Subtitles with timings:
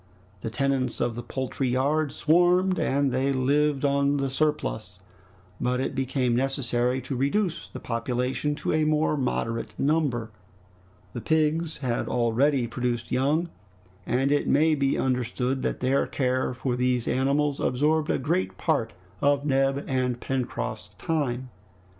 [0.39, 4.97] The tenants of the poultry yard swarmed, and they lived on the surplus,
[5.59, 10.31] but it became necessary to reduce the population to a more moderate number.
[11.13, 13.47] The pigs had already produced young,
[14.07, 18.93] and it may be understood that their care for these animals absorbed a great part
[19.21, 21.49] of Neb and Pencroft's time.